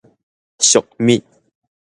[0.57, 1.21] 俗物